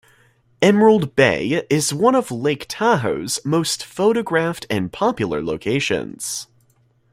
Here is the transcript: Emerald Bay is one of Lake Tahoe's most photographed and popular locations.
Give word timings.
Emerald 0.63 1.15
Bay 1.15 1.63
is 1.69 1.93
one 1.93 2.15
of 2.15 2.31
Lake 2.31 2.65
Tahoe's 2.67 3.39
most 3.45 3.85
photographed 3.85 4.65
and 4.67 4.91
popular 4.91 5.43
locations. 5.43 6.47